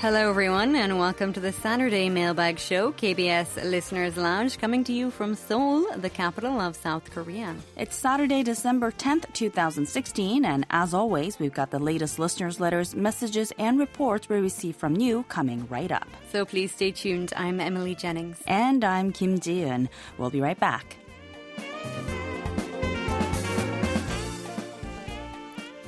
[0.00, 5.10] Hello, everyone, and welcome to the Saturday Mailbag Show, KBS Listeners Lounge, coming to you
[5.10, 7.56] from Seoul, the capital of South Korea.
[7.76, 13.52] It's Saturday, December 10th, 2016, and as always, we've got the latest listeners' letters, messages,
[13.58, 16.06] and reports we receive from you coming right up.
[16.30, 17.32] So please stay tuned.
[17.36, 18.40] I'm Emily Jennings.
[18.46, 19.88] And I'm Kim Ji-eun.
[20.16, 20.96] We'll be right back.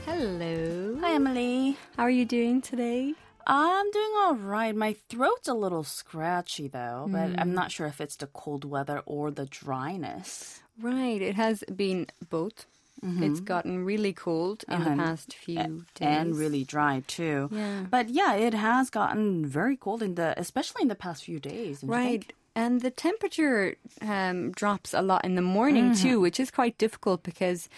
[0.05, 0.99] Hello.
[1.01, 1.77] Hi, Emily.
[1.97, 3.15] How are you doing today?
[3.47, 4.75] I'm doing all right.
[4.75, 9.03] My throat's a little scratchy though, but I'm not sure if it's the cold weather
[9.07, 10.61] or the dryness.
[10.81, 12.67] Right, it has been both.
[13.03, 14.97] It's gotten really cold in the Uh-huh.
[14.97, 16.07] past few days.
[16.07, 17.49] And really dry too.
[17.51, 17.85] Yeah.
[17.91, 21.83] But yeah, it has gotten very cold in the especially in the past few days.
[21.83, 22.31] Right.
[22.55, 26.03] And the temperature um, drops a lot in the morning Mm-hmm.
[26.03, 27.71] too, which is quite difficult because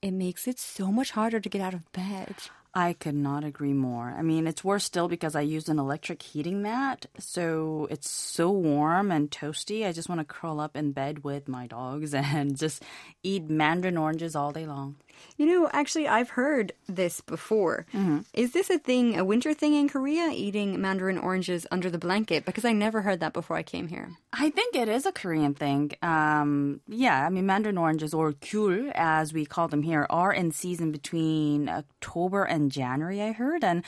[0.00, 2.34] it makes it so much harder to get out of bed.
[2.72, 4.14] I could not agree more.
[4.16, 8.50] I mean, it's worse still because I use an electric heating mat, so it's so
[8.50, 9.84] warm and toasty.
[9.84, 12.84] I just want to curl up in bed with my dogs and just
[13.24, 14.96] eat mandarin oranges all day long.
[15.36, 17.86] You know, actually, I've heard this before.
[17.94, 18.20] Mm-hmm.
[18.34, 22.44] Is this a thing, a winter thing in Korea, eating mandarin oranges under the blanket?
[22.44, 24.10] Because I never heard that before I came here.
[24.32, 25.92] I think it is a Korean thing.
[26.02, 30.52] Um, yeah, I mean, mandarin oranges or gyul, as we call them here, are in
[30.52, 33.22] season between October and January.
[33.22, 33.82] I heard, and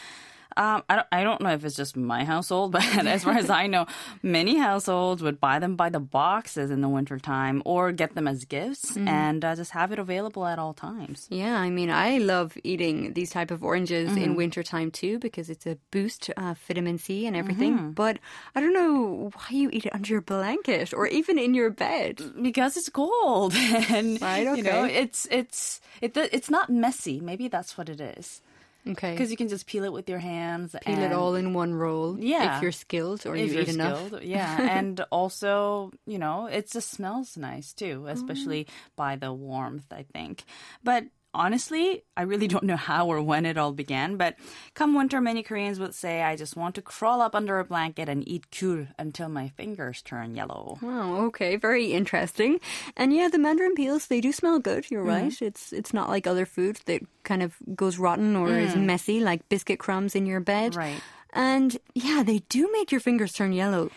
[0.56, 3.50] um, I don't, I don't know if it's just my household, but as far as
[3.50, 3.86] I know,
[4.22, 8.44] many households would buy them by the boxes in the wintertime or get them as
[8.44, 11.26] gifts and uh, just have it available at all times.
[11.30, 14.18] Yeah, I mean, I love eating these type of oranges Mm-hmm.
[14.24, 17.74] in wintertime too because it's a boost of vitamin C and everything.
[17.78, 17.90] Mm-hmm.
[17.92, 18.18] But
[18.54, 22.20] I don't know why you eat it under your blanket or even in your bed.
[22.42, 27.76] because it's cold and Right, you know it's it's it, it's not messy maybe that's
[27.78, 28.42] what it is
[28.86, 29.12] Okay.
[29.12, 32.18] because you can just peel it with your hands Peel it all in one roll
[32.18, 32.56] Yeah.
[32.56, 34.06] if you're skilled or if you eat enough.
[34.06, 38.08] skilled, yeah and also you know it just smells nice too mm-hmm.
[38.08, 40.42] especially by the warmth i think
[40.82, 44.36] but honestly i really don't know how or when it all began but
[44.74, 48.08] come winter many koreans would say i just want to crawl up under a blanket
[48.08, 52.60] and eat gyul until my fingers turn yellow Oh, okay, very interesting.
[52.96, 54.90] And yeah, the mandarin peels they do smell good.
[54.90, 55.24] You're Mm-hmm.
[55.24, 55.42] right.
[55.42, 59.48] It's it's not like other food that kind of goes rotten or is messy, like
[59.48, 60.72] biscuit crumbs in your bed.
[60.72, 60.76] Mm.
[60.76, 61.00] Right.
[61.32, 63.90] And yeah, they do make your fingers turn yellow.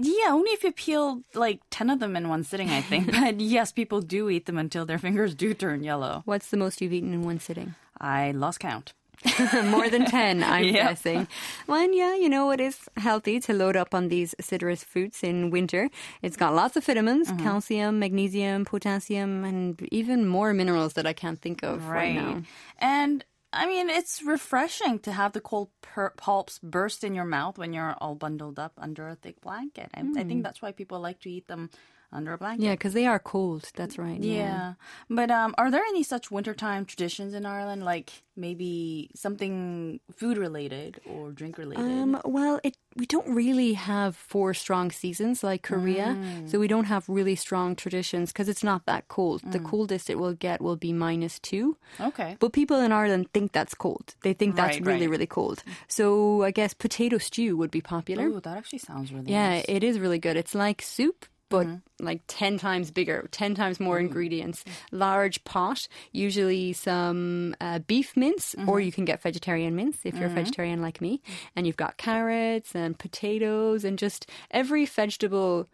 [0.00, 3.10] Yeah, only if you peel like 10 of them in one sitting, I think.
[3.20, 6.22] but yes, people do eat them until their fingers do turn yellow.
[6.24, 7.74] What's the most you've eaten in one sitting?
[8.00, 8.92] I lost count.
[9.64, 10.72] More than 10, I'm Yep.
[10.74, 11.26] guessing.
[11.66, 15.24] Well, and yeah, you know, it is healthy to load up on these citrus fruits
[15.24, 15.90] in winter.
[16.22, 17.42] It's got lots of vitamins, Mm-hmm.
[17.42, 22.42] calcium, magnesium, potassium, and even more minerals that I can't think of right, now.
[22.78, 27.56] And I mean, it's refreshing to have the cold per- pulps burst in your mouth
[27.56, 29.90] when you're all bundled up under a thick blanket.
[29.94, 30.42] I, I think hmm.
[30.42, 31.70] that's why people like to eat them
[32.12, 32.64] under a blanket.
[32.64, 33.70] Yeah, because they are cold.
[33.74, 34.20] That's right.
[34.22, 34.74] Yeah.
[35.10, 41.00] But um, are there any such wintertime traditions in Ireland, like maybe something food related
[41.04, 41.84] or drink related?
[41.84, 46.48] Um, well, it we don't really have four strong seasons like Korea, Mm.
[46.50, 49.42] so we don't have really strong traditions because it's not that cold.
[49.52, 49.66] The Mm.
[49.70, 51.76] coldest it will get will be minus two.
[52.00, 52.36] okay.
[52.40, 54.14] But people in Ireland think that's cold.
[54.22, 55.10] They think that's Right, really, right.
[55.10, 55.62] really cold.
[55.88, 58.26] So I guess potato stew would be popular.
[58.34, 59.64] Oh, that actually sounds really yeah, nice.
[59.68, 60.36] it is really good.
[60.36, 62.04] It's like soup, but Mm-hmm.
[62.06, 64.02] like 10 times bigger, 10 times more Mm.
[64.06, 64.64] ingredients.
[64.92, 68.68] Large pot, usually some uh, beef mince, Mm-hmm.
[68.68, 71.20] or you can get vegetarian mince if you're a vegetarian like me.
[71.56, 75.68] And you've got carrots and potatoes and just every vegetable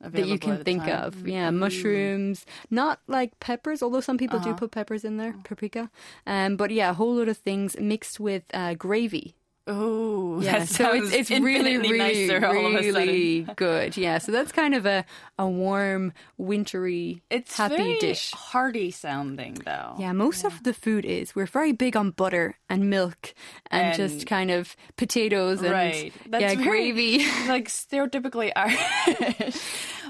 [0.00, 1.02] that you can think time.
[1.04, 1.26] of.
[1.26, 4.50] Yeah, mushrooms, not like peppers, although some people Uh-huh.
[4.52, 5.90] do put peppers in there, paprika.
[6.26, 9.34] Um, but yeah, a whole lot of things mixed with uh, gravy.
[9.66, 12.94] Oh, Yeah, so it's it's really really nicer all of a sudden.
[13.08, 13.96] really good.
[13.96, 15.06] Yeah, so that's kind of a
[15.38, 18.30] a warm, wintry, It's happy very dish.
[18.32, 19.94] hearty sounding, though.
[19.98, 21.34] Yeah, most of the food is.
[21.34, 23.32] We're very big on butter and milk
[23.70, 26.12] and, just kind of potatoes and right.
[26.28, 27.18] That's yeah, very, gravy.
[27.48, 29.56] like stereotypically Irish.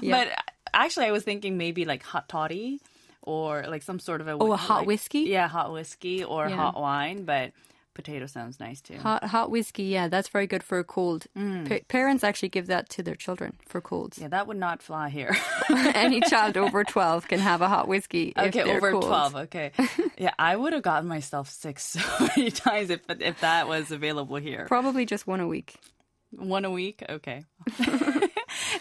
[0.01, 0.25] Yeah.
[0.25, 0.43] But
[0.73, 2.81] actually, I was thinking maybe like hot toddy
[3.21, 5.21] or like some sort of a Oh, a hot like- whiskey?
[5.21, 6.57] Yeah, hot whiskey or Yeah.
[6.57, 7.23] hot wine.
[7.23, 7.53] But
[7.95, 8.97] potato sounds nice too.
[8.97, 11.25] Hot hot whiskey, yeah, that's very good for a cold.
[11.35, 11.67] Mm.
[11.67, 14.19] Pa- parents actually give that to their children for colds.
[14.19, 15.35] Yeah, that would not fly here.
[15.69, 19.05] Any child over 12 can have a hot whiskey okay, over cold.
[19.05, 19.35] twelve.
[19.35, 19.71] Okay,
[20.19, 22.01] yeah, I would have gotten myself sick so
[22.37, 24.65] many times if if that was available here.
[24.67, 25.75] Probably just one a week.
[26.31, 27.01] One a week?
[27.09, 27.45] Okay.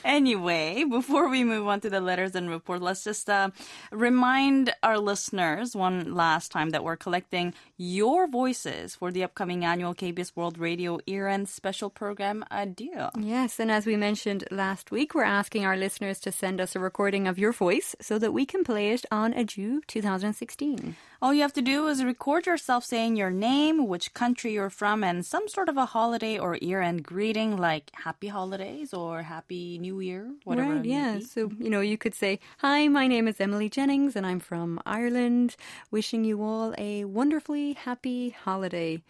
[0.05, 3.51] Anyway, before we move on to the letters and report, let's just uh,
[3.91, 9.95] remind our listeners one last time that we're collecting your voices for the upcoming annual
[9.95, 13.09] KBS World Radio year-end special program Adieu.
[13.19, 16.81] Yes, and as we mentioned last week, we're asking our listeners to send us a
[16.81, 20.97] recording of your voice so that we can play it on Adieu 2016.
[21.23, 25.03] All you have to do is record yourself saying your name, which country you're from,
[25.03, 29.94] and some sort of a holiday or year-end greeting like Happy Holidays or Happy New
[30.01, 30.77] Year, whatever.
[30.77, 31.19] Right, yeah.
[31.21, 34.81] So, you know, you could say, Hi, my name is Emily Jennings and I'm from
[34.87, 35.57] Ireland.
[35.91, 39.03] Wishing you all a wonderfully happy holiday.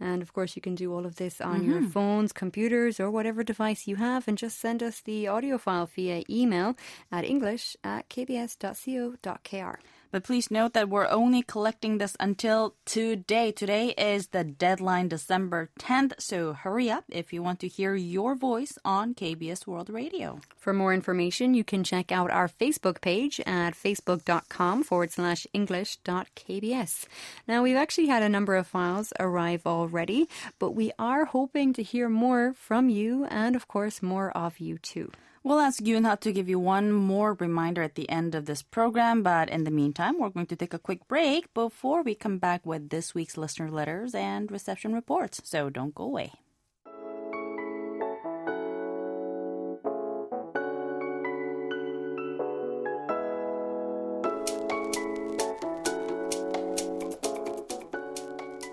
[0.00, 3.44] And of course, you can do all of this on your phones, computers, or whatever
[3.44, 6.74] device you have, and just send us the audio file via email
[7.12, 9.78] at english at kbs.co.kr.
[10.12, 13.50] But please note that we're only collecting this until today.
[13.50, 16.12] Today is the deadline, December 10th.
[16.18, 20.40] So hurry up if you want to hear your voice on KBS World Radio.
[20.58, 25.96] For more information, you can check out our Facebook page at facebook.com forward slash english
[26.04, 27.06] dot kbs.
[27.48, 30.28] Now, we've actually had a number of files arrive already,
[30.58, 34.76] but we are hoping to hear more from you and, of course, more of you
[34.76, 35.10] too.
[35.44, 39.24] We'll ask Yoonha to give you one more reminder at the end of this program,
[39.24, 42.64] but in the meantime, we're going to take a quick break before we come back
[42.64, 45.40] with this week's listener letters and reception reports.
[45.42, 46.32] So don't go away.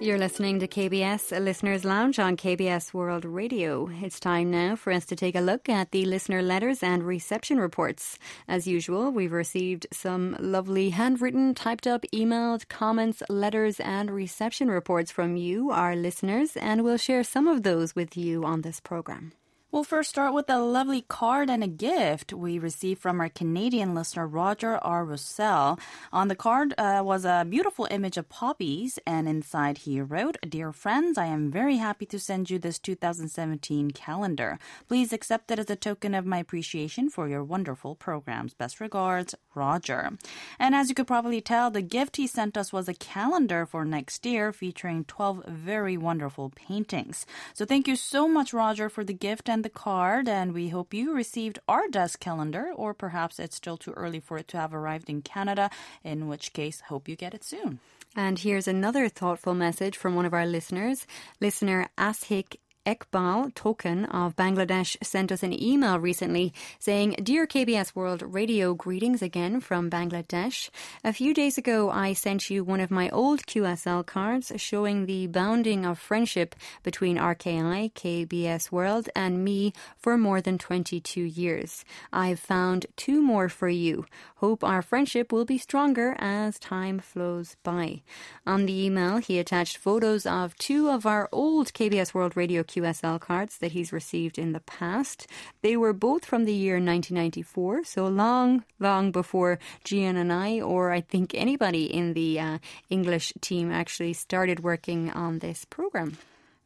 [0.01, 3.89] You're listening to KBS a Listeners Lounge on KBS World Radio.
[4.01, 7.59] It's time now for us to take a look at the listener letters and reception
[7.59, 8.17] reports.
[8.47, 15.11] As usual, we've received some lovely handwritten, typed up, emailed comments, letters, and reception reports
[15.11, 19.33] from you, our listeners, and we'll share some of those with you on this program.
[19.71, 23.93] We'll first start with a lovely card and a gift we received from our Canadian
[23.93, 25.05] listener, Roger R.
[25.05, 25.77] Russell.
[26.11, 30.73] On the card uh, was a beautiful image of poppies, and inside he wrote, Dear
[30.73, 34.57] friends, I am very happy to send you this 2017 calendar.
[34.87, 38.55] Please accept it as a token of my appreciation for your wonderful programs.
[38.55, 40.13] Best regards, Roger.
[40.57, 43.85] And as you could probably tell, the gift he sent us was a calendar for
[43.85, 47.27] next year featuring 12 very wonderful paintings.
[47.53, 50.93] So thank you so much, Roger, for the gift and the card, and we hope
[50.93, 54.73] you received our desk calendar, or perhaps it's still too early for it to have
[54.73, 55.69] arrived in Canada,
[56.03, 57.79] in which case, hope you get it soon.
[58.15, 61.05] And here's another thoughtful message from one of our listeners.
[61.39, 68.23] Listener Ashik Ekbal Token of Bangladesh sent us an email recently saying, Dear KBS World
[68.23, 70.69] Radio, greetings again from Bangladesh.
[71.03, 75.27] A few days ago, I sent you one of my old QSL cards showing the
[75.27, 81.83] bounding of friendship between RKI, KBS World, and me for more than 22 years.
[82.13, 84.05] I've found two more for you.
[84.37, 88.01] Hope our friendship will be stronger as time flows by.
[88.47, 93.19] On the email, he attached photos of two of our old KBS World Radio QSL
[93.19, 95.27] cards that he's received in the past.
[95.61, 100.91] They were both from the year 1994, so long, long before Ji-eun and I, or
[100.91, 102.57] I think anybody in the uh,
[102.89, 106.17] English team, actually started working on this program.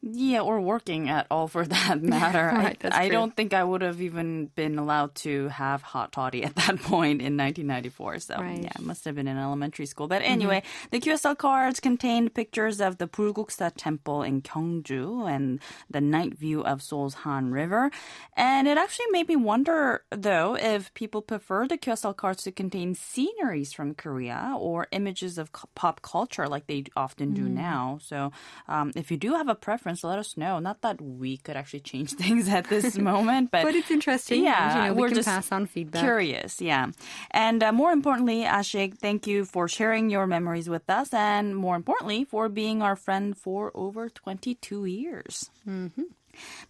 [0.06, 2.46] Yeah, or working at all for that matter.
[2.54, 6.44] Right, I, I don't think I would have even been allowed to have hot toddy
[6.44, 8.18] at that point in 1994.
[8.18, 8.54] So Right.
[8.54, 8.62] Mm-hmm.
[8.64, 10.06] yeah, it must have been in elementary school.
[10.08, 16.00] But anyway, the QSL cards contained pictures of the Bulguksa Temple in Gyeongju and the
[16.00, 17.90] night view of Seoul's Han River.
[18.36, 22.94] And it actually made me wonder, though, if people prefer the QSL cards to contain
[22.94, 27.54] sceneries from Korea or images of pop culture like they often do Mm.
[27.54, 27.98] now.
[28.02, 28.32] So
[28.68, 30.58] um, if you do have a preference, let us know.
[30.58, 34.44] Not that we could actually change things at this moment, but But it's interesting.
[34.44, 36.02] Yeah, and, you know, we we're can just pass on feedback.
[36.02, 36.90] Curious, yeah.
[37.30, 41.76] And uh, more importantly, Ashik, thank you for sharing your memories with us, and more
[41.76, 45.50] importantly, for being our friend for over 22 years.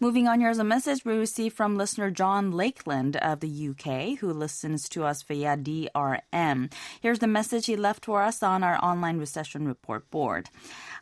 [0.00, 4.32] Moving on, here's a message we received from listener John Lakeland of the UK, who
[4.32, 6.72] listens to us via DRM.
[7.00, 10.50] Here's the message he left for us on our online reception report board.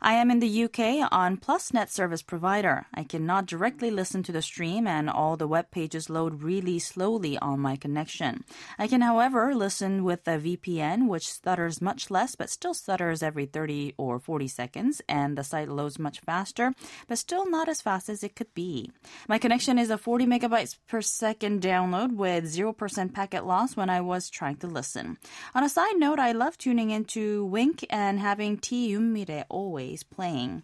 [0.04, 2.86] I am in the UK on PlusNet service provider.
[2.92, 7.38] I cannot directly listen to the stream, and all the web pages load really slowly
[7.38, 8.42] on my connection.
[8.80, 13.46] I can, however, listen with a VPN, which stutters much less, but still stutters every
[13.46, 16.74] 30 or 40 seconds, and the site loads much faster,
[17.06, 18.90] but still not as fast as it could be.
[19.28, 24.00] My connection is a 40 megabytes per second download with 0% packet loss when I
[24.00, 25.16] was trying to listen.
[25.54, 30.62] On a side note, I love tuning into Wink and having T Yummire always playing.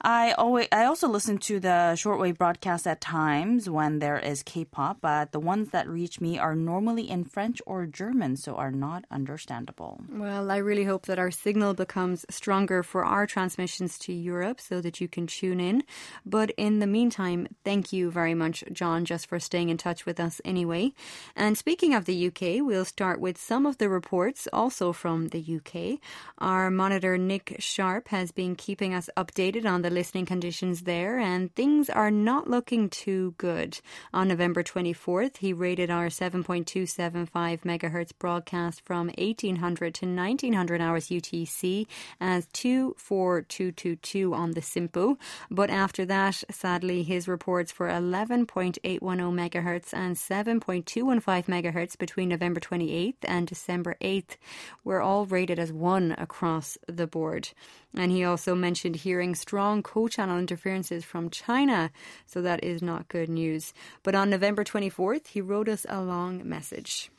[0.00, 4.98] I always I also listen to the shortwave broadcast at times when there is K-pop,
[5.00, 9.04] but the ones that reach me are normally in French or German, so are not
[9.10, 10.00] understandable.
[10.08, 14.80] Well, I really hope that our signal becomes stronger for our transmissions to Europe so
[14.80, 15.82] that you can tune in.
[16.24, 20.20] But in the meantime, thank you very much, John, just for staying in touch with
[20.20, 20.92] us anyway.
[21.34, 25.42] And speaking of the UK, we'll start with some of the reports also from the
[25.58, 25.98] UK.
[26.38, 31.54] Our monitor Nick Sharp has been keeping us updated on the listening conditions there, and
[31.54, 33.80] things are not looking too good.
[34.12, 41.86] On November 24th, he rated our 7.275 megahertz broadcast from 1800 to 1900 hours UTC
[42.20, 45.16] as 24222 on the SINPO.
[45.50, 53.14] But after that, sadly, his reports for 11.810 megahertz and 7.215 megahertz between November 28th
[53.22, 54.36] and December 8th
[54.84, 57.50] were all rated as 1 across the board.
[57.96, 61.90] And he also mentioned hearing strong co channel interferences from China,
[62.26, 63.72] so that is not good news.
[64.02, 67.10] But on November 24th, he wrote us a long message.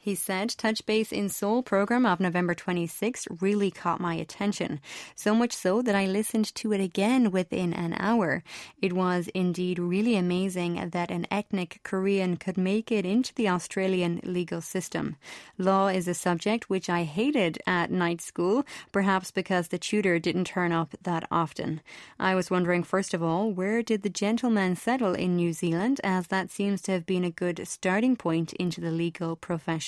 [0.00, 4.80] He said, Touch Base in Seoul program of November 26 really caught my attention,
[5.14, 8.42] so much so that I listened to it again within an hour.
[8.80, 14.20] It was indeed really amazing that an ethnic Korean could make it into the Australian
[14.22, 15.16] legal system.
[15.58, 20.46] Law is a subject which I hated at night school, perhaps because the tutor didn't
[20.46, 21.80] turn up that often.
[22.18, 26.28] I was wondering, first of all, where did the gentleman settle in New Zealand, as
[26.28, 29.87] that seems to have been a good starting point into the legal profession.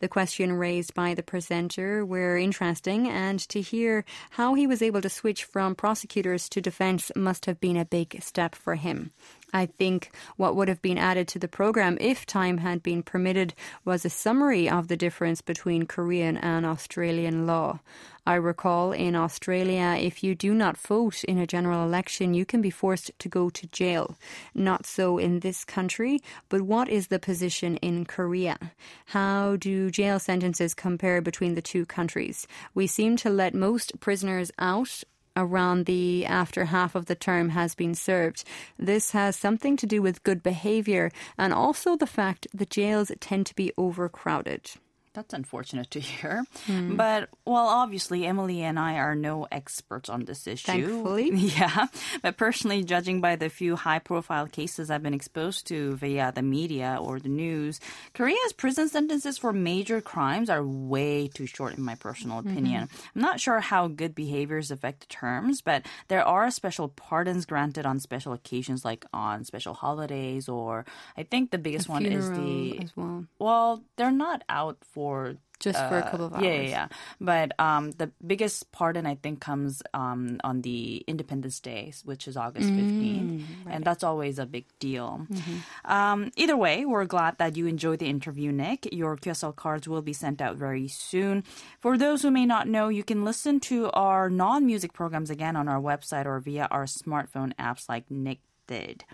[0.00, 5.00] The question raised by the presenter were interesting, and to hear how he was able
[5.00, 9.12] to switch from prosecutors to defense must have been a big step for him.
[9.52, 13.54] I think what would have been added to the program if time had been permitted
[13.84, 17.80] was a summary of the difference between Korean and Australian law.
[18.24, 22.62] I recall in Australia, if you do not vote in a general election, you can
[22.62, 24.16] be forced to go to jail.
[24.54, 28.58] Not so in this country, but what is the position in Korea?
[29.06, 32.46] How do jail sentences compare between the two countries?
[32.74, 35.02] We seem to let most prisoners out
[35.36, 38.44] around the after half of the term has been served.
[38.78, 43.46] This has something to do with good behavior and also the fact that jails tend
[43.46, 44.70] to be overcrowded.
[45.14, 46.44] That's unfortunate to hear.
[46.66, 46.96] Mm.
[46.96, 50.66] But, well, obviously, Emily and I are no experts on this issue.
[50.66, 51.30] Thankfully.
[51.52, 51.88] Yeah.
[52.22, 56.40] But personally, judging by the few high profile cases I've been exposed to via the
[56.40, 57.78] media or the news,
[58.14, 62.52] Korea's prison sentences for major crimes are way too short, in my personal mm-hmm.
[62.52, 62.82] opinion.
[62.84, 63.18] Mm-hmm.
[63.18, 67.84] I'm not sure how good behaviors affect the terms, but there are special pardons granted
[67.84, 72.88] on special occasions, like on special holidays, or I think the biggest one is the.
[72.96, 73.26] Well.
[73.38, 76.44] well, they're not out for for just uh, for a couple of hours.
[76.44, 76.88] Yeah, yeah, yeah.
[77.20, 82.36] But um, the biggest pardon I think comes um, on the Independence Day, which is
[82.36, 83.74] August mm, fifteenth, right.
[83.74, 85.26] and that's always a big deal.
[85.28, 85.90] Mm-hmm.
[85.90, 88.88] Um, either way, we're glad that you enjoyed the interview, Nick.
[88.92, 91.42] Your QSL cards will be sent out very soon.
[91.80, 95.68] For those who may not know, you can listen to our non-music programs again on
[95.68, 99.04] our website or via our smartphone apps like Nick did.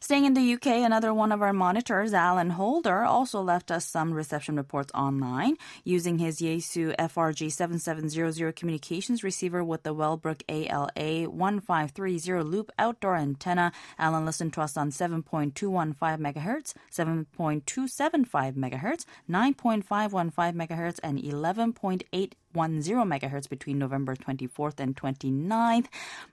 [0.00, 4.12] Staying in the UK, another one of our monitors, Alan Holder, also left us some
[4.12, 12.42] reception reports online using his Yaesu FRG 7700 communications receiver with the Wellbrook ALA 1530
[12.42, 13.72] loop outdoor antenna.
[13.98, 20.32] Alan listened to us on 7.215 MHz, 7.275 MHz, 9.515
[20.68, 25.86] MHz, and 11.8 10 megahertz between November 24th and 29th.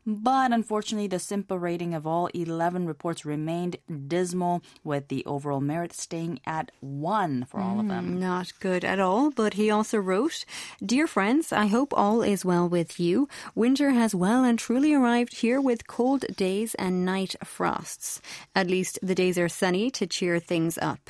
[0.06, 5.94] But unfortunately, the SINPO rating of all 11 reports remained dismal, with the overall merit
[5.94, 8.16] staying at 1 for all of them.
[8.16, 9.32] Mm, not good at all.
[9.32, 10.46] But he also wrote
[10.84, 13.28] Dear friends, I hope all is well with you.
[13.56, 18.22] Winter has well and truly arrived here with cold days and night frosts.
[18.56, 21.10] At least the days are sunny to cheer things up.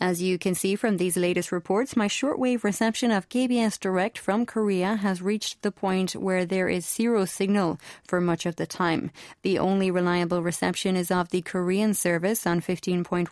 [0.00, 4.46] As you can see from these latest reports, my shortwave reception of KBS Direct from
[4.46, 9.10] Korea has reached the point where there is zero signal for much of the time.
[9.42, 13.26] The only reliable reception is of the Korean service on 15.160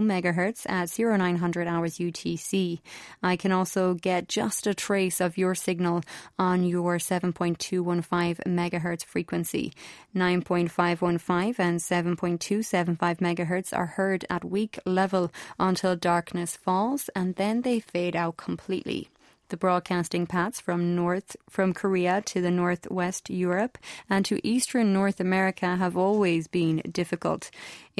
[0.00, 2.80] megahertz at 0900 hours UTC.
[3.22, 6.02] I can also get just a trace of your signal
[6.38, 9.74] on your 7.215 megahertz frequency.
[10.16, 17.80] 9.515 and 7.275 megahertz are heard at weak level until darkness falls and then they
[17.80, 19.10] fade out completely.
[19.50, 23.78] The broadcasting paths from north from Korea to the northwest Europe
[24.08, 27.50] and to eastern North America have always been difficult.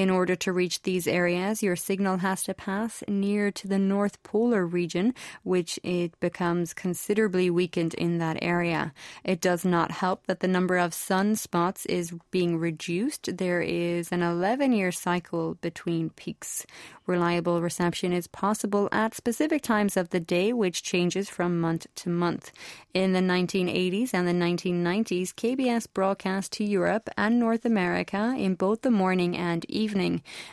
[0.00, 4.22] In order to reach these areas, your signal has to pass near to the North
[4.22, 8.94] Polar region, which it becomes considerably weakened in that area.
[9.24, 13.36] It does not help that the number of sunspots is being reduced.
[13.36, 16.64] There is an 11 year cycle between peaks.
[17.06, 22.08] Reliable reception is possible at specific times of the day, which changes from month to
[22.08, 22.52] month.
[22.94, 28.80] In the 1980s and the 1990s, KBS broadcast to Europe and North America in both
[28.80, 29.89] the morning and evening,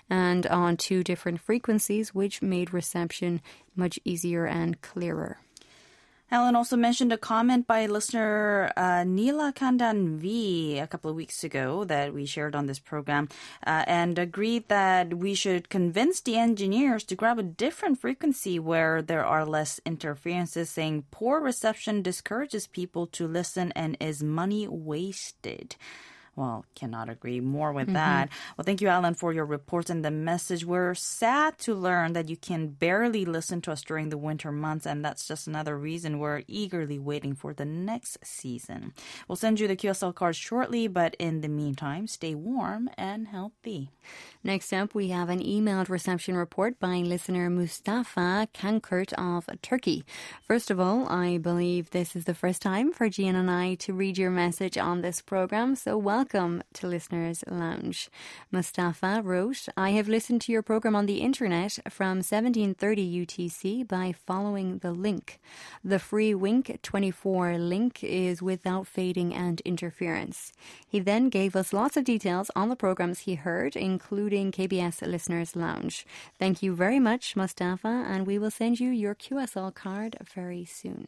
[0.10, 3.42] and on two different frequencies, which made reception
[3.76, 5.38] much easier and clearer.
[6.30, 11.42] Alan also mentioned a comment by listener uh, Neela Kandan V a couple of weeks
[11.46, 13.30] ago that we shared on this program
[13.66, 19.02] uh, and agreed that we should convince the engineers to grab a different frequency where
[19.02, 25.78] there are less interferences, saying poor reception discourages people to listen and is money wasted.
[26.38, 27.94] Well, cannot agree more with mm-hmm.
[27.96, 28.30] that.
[28.56, 30.64] Well, thank you, Alan, for your report and the message.
[30.64, 34.86] We're sad to learn that you can barely listen to us during the winter months,
[34.86, 38.94] and that's just another reason we're eagerly waiting for the next season.
[39.28, 43.90] We'll send you the QSL cards shortly, but in the meantime, stay warm and healthy.
[44.48, 50.06] Next up, we have an emailed reception report by listener Mustafa Kankert of Turkey.
[50.42, 53.92] First of all, I believe this is the first time for Ji-eun and I to
[53.92, 58.10] read your message on this program, so welcome to Listeners Lounge.
[58.50, 64.14] Mustafa wrote, I have listened to your program on the internet from 1730 UTC by
[64.14, 65.42] following the link.
[65.84, 70.54] The free Wink 24 link is without fading and interference.
[70.88, 75.56] He then gave us lots of details on the programs he heard, including KBS Listeners
[75.56, 76.06] Lounge.
[76.38, 81.08] Thank you very much, Mustafa, and we will send you your QSL card very soon.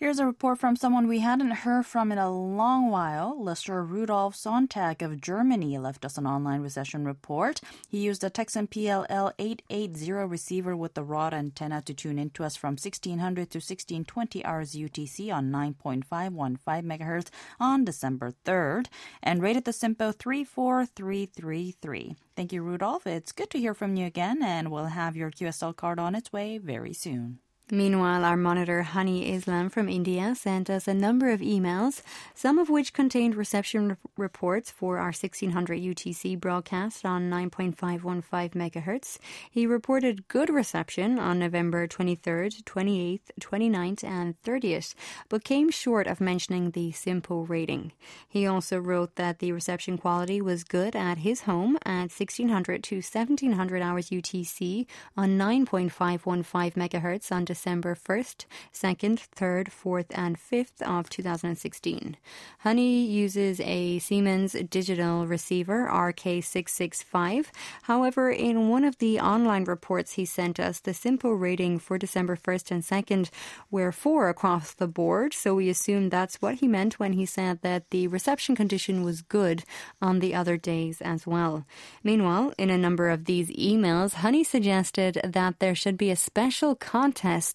[0.00, 3.36] Here's a report from someone we hadn't heard from in a long while.
[3.38, 7.60] Lester Rudolf Sontag of Germany left us an online reception report.
[7.86, 12.56] He used a Tecsun PLL 880 receiver with the rod antenna to tune into us
[12.56, 17.28] from 1600 to 1620 hours UTC on 9.515 MHz
[17.60, 18.86] on December 3rd
[19.22, 22.16] and rated the SINPO 34333.
[22.34, 23.06] Thank you, Rudolf.
[23.06, 26.32] It's good to hear from you again, and we'll have your QSL card on its
[26.32, 27.40] way very soon.
[27.72, 32.02] Meanwhile, our monitor Honey Islam from India sent us a number of emails,
[32.34, 39.18] some of which contained reception reports for our 1600 UTC broadcast on 9.515 MHz.
[39.48, 44.94] He reported good reception on November 23rd, 28th, 29th, and 30th,
[45.28, 47.92] but came short of mentioning the SINPO rating.
[48.28, 52.96] He also wrote that the reception quality was good at his home at 1600 to
[52.96, 61.10] 1700 hours UTC on 9.515 MHz on December 1st, 2nd, 3rd, 4th, and 5th of
[61.10, 62.16] 2016.
[62.60, 67.46] Honey uses a Siemens digital receiver, RK665.
[67.82, 72.36] However, in one of the online reports he sent us, the SINPO rating for December
[72.36, 73.30] 1st and 2nd
[73.70, 77.60] were 4 across the board, so we assume that's what he meant when he said
[77.62, 79.64] that the reception condition was good
[80.02, 81.64] on the other days as well.
[82.04, 86.74] Meanwhile, in a number of these emails, Honey suggested that there should be a special
[86.74, 87.49] contest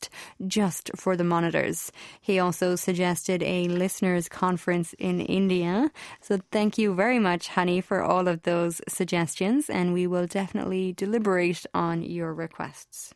[0.48, 1.92] just for the monitors.
[2.22, 5.92] He also suggested a listeners' conference in India.
[6.22, 10.94] So thank you very much, Honey, for all of those suggestions, and we will definitely
[10.94, 13.14] deliberate on your requests.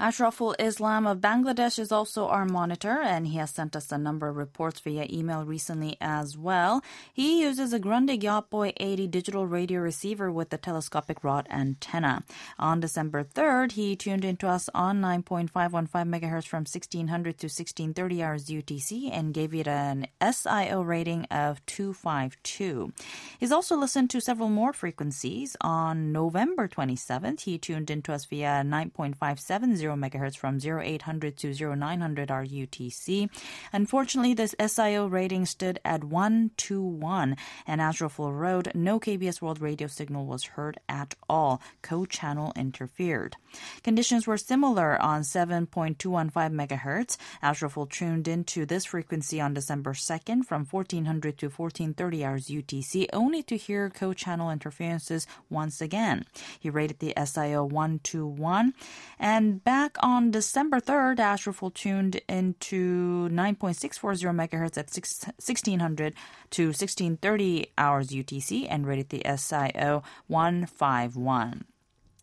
[0.00, 4.28] Ashraful Islam of Bangladesh is also our monitor, and he has sent us a number
[4.28, 6.84] of reports via email recently as well.
[7.12, 12.22] He uses a Grundig Yachtboy 80 digital radio receiver with a telescopic rod antenna.
[12.60, 15.50] On December 3rd, he tuned into us on 9.515
[15.90, 22.92] MHz from 1600 to 1630 hours UTC and gave it an SIO rating of 252.
[23.40, 25.56] He's also listened to several more frequencies.
[25.60, 33.28] On November 27th, he tuned into us via 9.570 megahertz from 0800 to 0900 RUTC.
[33.72, 40.26] Unfortunately, this SIO rating stood at 121, and Ashraful Road, no KBS World Radio signal
[40.26, 41.60] was heard at all.
[41.82, 43.36] Co-channel interfered.
[43.82, 45.96] Conditions were similar on 7.215
[46.32, 47.16] megahertz.
[47.42, 53.42] Ashraful tuned into this frequency on December 2nd from 1400 to 1430 hours UTC, only
[53.42, 56.24] to hear co-channel interferences once again.
[56.58, 58.74] He rated the SIO 121
[59.18, 66.14] and back back on December 3rd, Ashraful tuned into 9.640 megahertz at 6, 1600
[66.50, 71.64] to 1630 hours UTC and rated the SIO 151.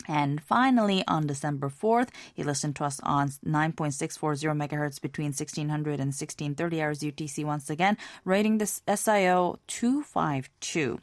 [0.07, 6.13] And finally, on December 4th, he listened to us on 9.640 megahertz between 1600 and
[6.13, 10.99] 1630 hours UTC once again, rating this SIO 252.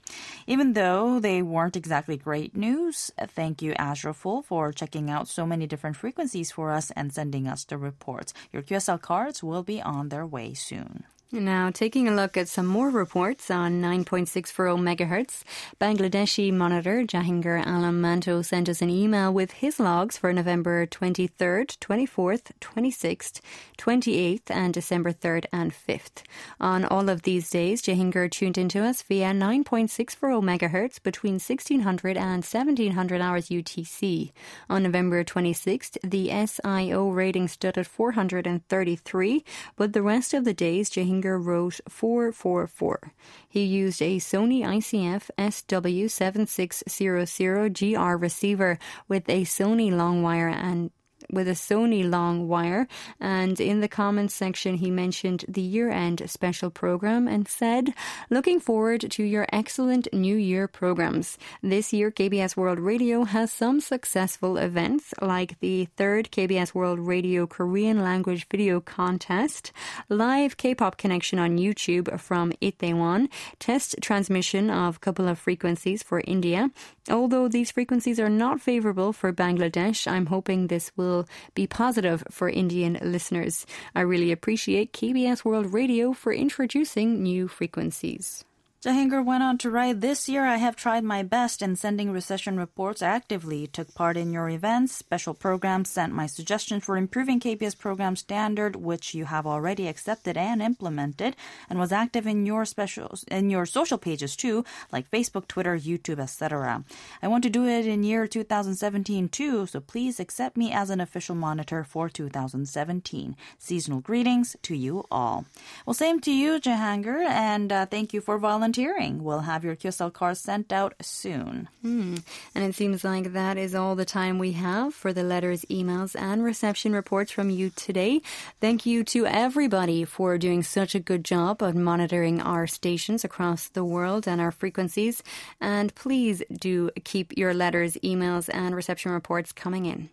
[0.47, 5.67] Even though they weren't exactly great news, thank you, Ashraful, for checking out so many
[5.67, 8.33] different frequencies for us and sending us the reports.
[8.53, 11.05] Your QSL cards will be on their way soon.
[11.35, 15.45] Now, taking a look at some more reports on 9.640 megahertz,
[15.81, 21.79] Bangladeshi monitor Jahangeer Alam Manto sent us an email with his logs for November 23rd,
[21.79, 23.41] 24th, 26th,
[23.79, 26.23] 28th, and December 3rd and 5th.
[26.61, 32.45] On all of these days, Jahangeer tuned into us via 9.640 megahertz between 1600 and
[32.45, 34.33] 1700 hours UTC.
[34.69, 39.45] On November 26th, the SIO rating stood at 433,
[39.77, 40.91] but the rest of the days,
[41.23, 43.13] Jahangeer wrote 444.
[43.49, 50.91] He used a Sony ICF SW7600GR receiver with a Sony long wire and
[51.33, 52.87] with a Sony long wire.
[53.19, 57.95] And in the comments section, he mentioned the year end special program and said,
[58.31, 61.39] Looking forward to your excellent New Year programs.
[61.63, 67.47] This year, KBS World Radio has some successful events like the third KBS World Radio
[67.47, 69.73] Korean language video contest,
[70.09, 76.23] live K pop connection on YouTube from Itaewon, test transmission of couple of frequencies for
[76.27, 76.71] India.
[77.11, 81.22] Although these frequencies are not favorable for Bangladesh, I'm hoping this will
[81.55, 83.67] be positive for Indian listeners.
[83.95, 88.45] I really appreciate KBS World Radio for introducing new frequencies.
[88.83, 92.57] Jahangeer went on to write, This year I have tried my best in sending reception
[92.59, 97.79] reports actively, took part in your events, special programs, sent my suggestions for improving KBS
[97.79, 101.37] program standard, which you have already accepted and implemented,
[101.71, 106.19] and was active in your specials in your social pages too, like Facebook, Twitter, YouTube,
[106.19, 106.83] etc.
[107.23, 111.01] I want to do it in year 2017 too, so please accept me as an
[111.01, 113.37] official monitor for 2017.
[113.61, 115.45] Seasonal greetings to you all.
[115.87, 119.23] Well, same to you, Jahangeer, and uh, thank you for volunteering volunteering.
[119.23, 121.69] We'll have your QSL cards sent out soon.
[121.85, 122.23] Mm.
[122.55, 126.17] And it seems like that is all the time we have for the letters, emails,
[126.19, 128.23] and reception reports from you today.
[128.61, 133.69] Thank you to everybody for doing such a good job of monitoring our stations across
[133.69, 135.23] the world and our frequencies.
[135.61, 140.09] And please do keep your letters, emails, and reception reports coming in.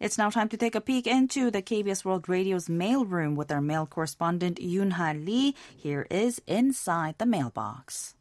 [0.00, 3.60] It's now time to take a peek into the KBS World Radio's mailroom with our
[3.60, 5.54] mail correspondent Yunha Lee.
[5.76, 8.14] Here is Inside the Mailbox.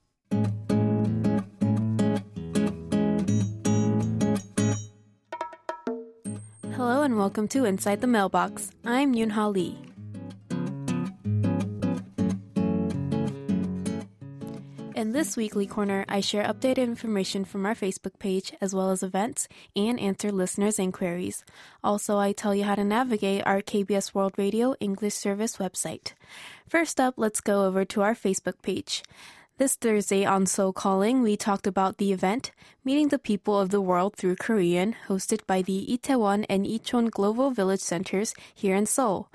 [6.76, 8.70] Hello and welcome to Inside the Mailbox.
[8.86, 9.93] I'm Yunha Lee.
[15.14, 19.48] This weekly corner, I share updated information from our Facebook page, as well as events,
[19.76, 21.46] and answer listeners' inquiries.
[21.84, 26.14] Also, I tell you how to navigate our KBS World Radio English Service website.
[26.68, 29.04] First up, let's go over to our Facebook page.
[29.60, 32.52] This Thursday on Seoul Calling, we talked about the event,
[32.84, 37.52] Meeting the People of the World Through Korean, hosted by the Itaewon and Icheon Global
[37.52, 39.30] Village Centers here in Seoul.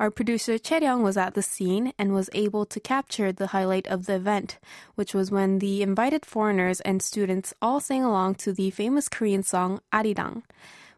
[0.00, 4.06] Our producer Chae was at the scene and was able to capture the highlight of
[4.06, 4.58] the event,
[4.94, 9.42] which was when the invited foreigners and students all sang along to the famous Korean
[9.42, 10.44] song Arirang.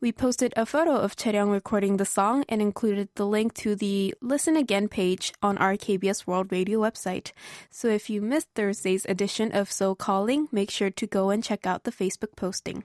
[0.02, 4.14] We posted a photo of Chae recording the song and included the link to the
[4.20, 7.32] Listen Again page on our KBS World Radio website.
[7.70, 11.66] So if you missed Thursday's edition of Seoul Calling, make sure to go and check
[11.66, 12.84] out the Facebook posting.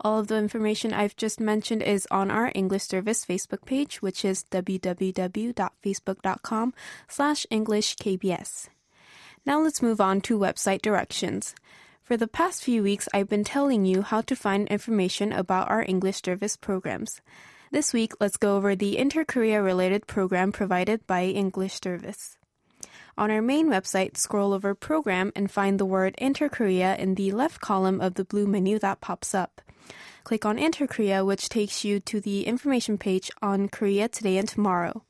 [0.00, 4.24] All of the information I've just mentioned is on our English Service Facebook page, which
[4.24, 6.74] is www.facebook.com
[7.08, 8.68] slash EnglishKBS.
[9.44, 11.54] Now let's move on to website directions.
[12.04, 15.84] For the past few weeks, I've been telling you how to find information about our
[15.86, 17.20] English Service programs.
[17.72, 22.37] This week, let's go over the Inter-Korea related program provided by English Service.
[23.18, 27.60] On our main website, scroll over Program and find the word Inter-Korea in the left
[27.60, 29.60] column of the blue menu that pops up.
[30.22, 34.48] Click on Inter Korea, which takes you to the information page on Korea today and
[34.48, 35.02] tomorrow.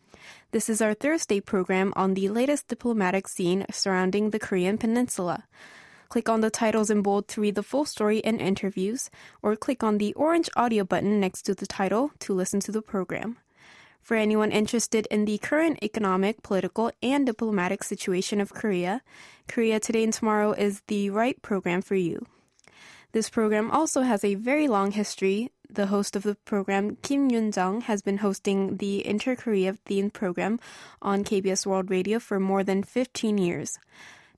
[0.53, 5.44] This is our Thursday program on the latest diplomatic scene surrounding the Korean peninsula.
[6.09, 9.11] Click on the titles in bold to read the full story and interviews,
[9.42, 12.81] or click on the orange audio button next to the title to listen to the
[12.81, 13.37] program.
[14.02, 19.02] For anyone interested in the current economic, political, and diplomatic situation of Korea,
[19.48, 22.26] Korea Today and Tomorrow is the right program for you.
[23.12, 25.50] This program also has a very long history.
[25.70, 30.12] The host of the program, Kim Yun Jung, has been hosting the Inter Korea themed
[30.12, 30.61] program
[31.00, 33.78] on KBS World Radio for more than 15 years.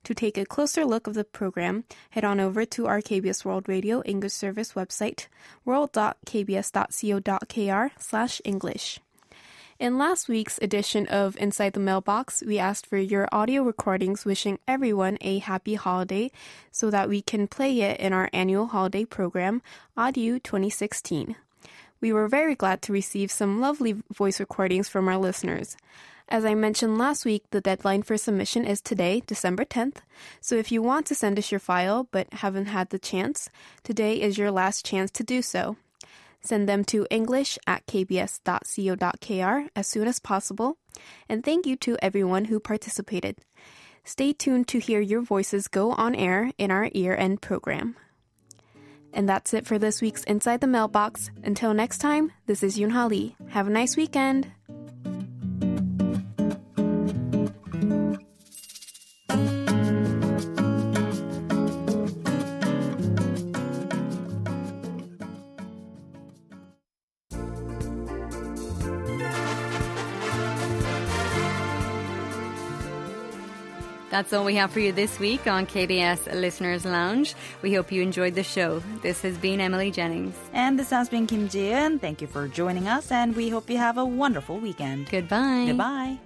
[0.04, 3.68] To take a closer look of the program, head on over to our KBS World
[3.68, 5.26] Radio English Service website,
[5.64, 9.00] world.kbs.co.kr slash English.
[9.80, 14.58] In last week's edition of Inside the Mailbox, we asked for your audio recordings wishing
[14.68, 16.30] everyone a happy holiday
[16.70, 19.62] so that we can play it in our annual holiday program,
[19.96, 21.34] Adieu 2016.
[21.98, 25.78] We were very glad to receive some lovely voice recordings from our listeners.
[26.28, 30.02] As I mentioned last week, the deadline for submission is today, December 10th.
[30.42, 33.48] So if you want to send us your file but haven't had the chance,
[33.82, 35.78] today is your last chance to do so.
[36.42, 40.78] Send them to english at kbs.co.kr as soon as possible.
[41.28, 43.38] And thank you to everyone who participated.
[44.04, 47.96] Stay tuned to hear your voices go on air in our year end program.
[49.12, 51.30] And that's it for this week's Inside the Mailbox.
[51.42, 53.36] Until next time, this is Yoon Ha Lee.
[53.48, 54.52] Have a nice weekend.
[74.20, 77.34] That's all we have for you this week on KBS Listeners Lounge.
[77.62, 78.82] We hope you enjoyed the show.
[79.00, 80.34] This has been Emily Jennings.
[80.52, 81.98] And this has been Kim Ji-eun.
[82.02, 85.08] Thank you for joining us, and we hope you have a wonderful weekend.
[85.08, 85.64] Goodbye.
[85.68, 86.18] Goodbye.